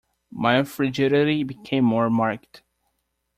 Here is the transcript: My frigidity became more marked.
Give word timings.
My 0.31 0.63
frigidity 0.63 1.43
became 1.43 1.83
more 1.85 2.09
marked. 2.09 2.63